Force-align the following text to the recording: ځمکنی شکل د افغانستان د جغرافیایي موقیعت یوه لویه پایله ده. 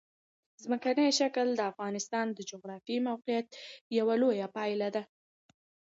ځمکنی 0.63 1.07
شکل 1.19 1.47
د 1.55 1.61
افغانستان 1.71 2.25
د 2.33 2.39
جغرافیایي 2.51 3.05
موقیعت 3.09 3.47
یوه 3.99 4.15
لویه 4.21 4.47
پایله 4.55 4.89
ده. 4.95 5.03